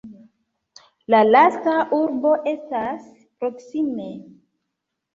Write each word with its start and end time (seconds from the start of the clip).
La 1.15 1.19
lasta 1.35 1.77
urbo 1.99 2.33
estas 2.55 3.07
proksime. 3.45 4.13